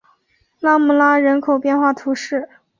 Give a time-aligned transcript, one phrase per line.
[0.59, 2.49] 拉穆拉人口变化图示